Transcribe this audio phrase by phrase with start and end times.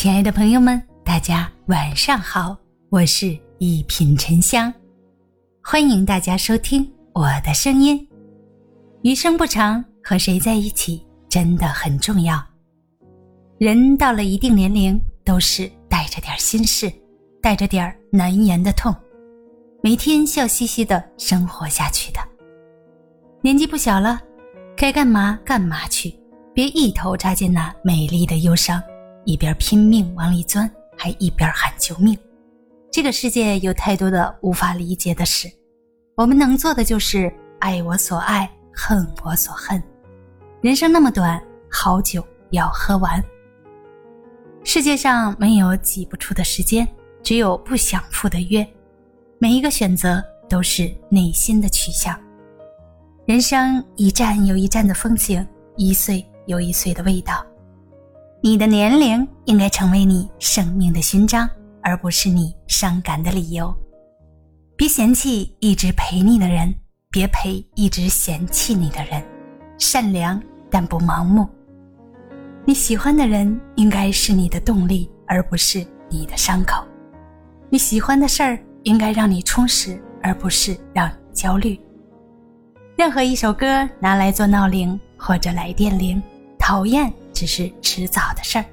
[0.00, 2.56] 亲爱的朋友们，大家晚上好，
[2.88, 4.72] 我是一品沉香，
[5.62, 8.08] 欢迎大家收听我的声音。
[9.02, 12.42] 余生不长，和谁在一起真的很重要。
[13.58, 16.90] 人到了一定年龄，都是带着点心事，
[17.42, 18.96] 带着点难言的痛，
[19.82, 22.20] 每天笑嘻嘻的生活下去的。
[23.42, 24.18] 年纪不小了，
[24.74, 26.18] 该干嘛干嘛去，
[26.54, 28.82] 别一头扎进那美丽的忧伤。
[29.24, 32.18] 一边拼命往里钻，还一边喊救命。
[32.90, 35.50] 这个世界有太多的无法理解的事，
[36.16, 39.82] 我们能做的就是爱我所爱，恨我所恨。
[40.60, 43.22] 人生那么短，好酒要喝完。
[44.64, 46.86] 世界上没有挤不出的时间，
[47.22, 48.66] 只有不想赴的约。
[49.38, 52.18] 每一个选择都是内心的取向。
[53.24, 55.46] 人生一站又一站的风景，
[55.76, 57.46] 一岁又一岁的味道。
[58.42, 61.46] 你的年龄应该成为你生命的勋章，
[61.82, 63.74] 而不是你伤感的理由。
[64.76, 66.74] 别嫌弃一直陪你的人，
[67.10, 69.22] 别陪一直嫌弃你的人。
[69.76, 71.46] 善良但不盲目。
[72.64, 76.82] 你喜欢的人应该是你的动力，而不是你的伤口。
[77.68, 81.78] 你喜欢的事儿应该让你充实，而不是让你焦虑。
[82.96, 86.22] 任何一首歌拿来做闹铃或者来电铃，
[86.58, 87.12] 讨厌。
[87.40, 88.64] 只是迟早的事儿，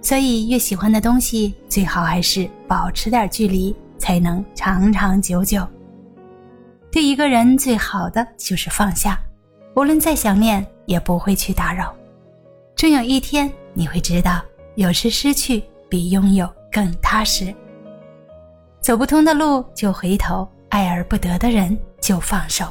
[0.00, 5.64] 所以越喜欢的东西，最好还是保持点距离，才能长长久久。
[6.90, 9.20] 对一个人最好的就是放下，
[9.76, 11.94] 无论再想念，也不会去打扰。
[12.74, 14.42] 终有一天，你会知道，
[14.74, 17.54] 有时失去比拥有更踏实。
[18.80, 22.66] 走不通的路就回头，爱而不得的人就放手，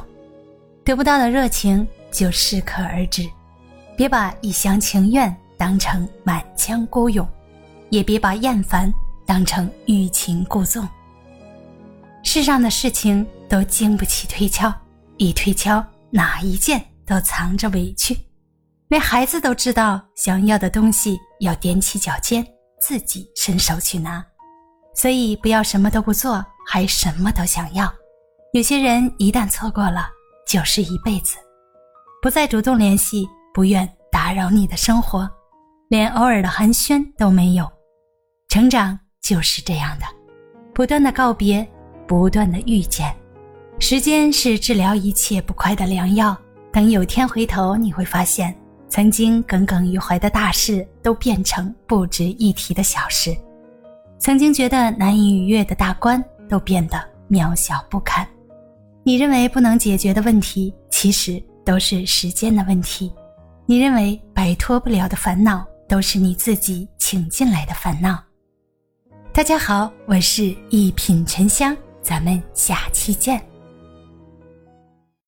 [0.83, 3.25] 得不到的热情就适可而止。
[3.95, 7.27] 别把一厢情愿当成满腔孤勇，
[7.89, 8.91] 也别把厌烦
[9.25, 10.87] 当成欲擒故纵。
[12.23, 14.73] 世上的事情都经不起推敲，
[15.17, 18.17] 一推敲，哪一件都藏着委屈。
[18.87, 22.45] 连孩子都知道，想要的东西要踮起脚尖，
[22.79, 24.23] 自己伸手去拿。
[24.93, 27.91] 所以，不要什么都不做，还什么都想要。
[28.53, 30.09] 有些人一旦错过了，
[30.45, 31.37] 就是一辈子。
[32.21, 33.27] 不再主动联系。
[33.53, 35.29] 不愿打扰你的生活，
[35.89, 37.69] 连偶尔的寒暄都没有。
[38.47, 40.05] 成长就是这样的，
[40.73, 41.67] 不断的告别，
[42.07, 43.13] 不断的遇见。
[43.79, 46.37] 时间是治疗一切不快的良药。
[46.71, 48.55] 等有天回头，你会发现，
[48.87, 53.33] 曾经耿耿于怀的大事，都变成不值一提的小事；
[54.17, 56.97] 曾经觉得难以逾越的大关，都变得
[57.29, 58.25] 渺小不堪。
[59.03, 63.11] 你认为不能解决的问题，其实都是时间的问题。
[63.71, 68.21] 你认为摆脱不了的烦恼，都是你自己请进来的烦恼。
[69.31, 73.41] 大家好，我是一品沉香，咱们下期见。